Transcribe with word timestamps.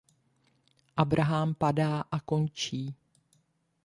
Abrahám 0.97 1.53
padá 1.53 2.01
a 2.01 2.19
končí. 2.19 2.95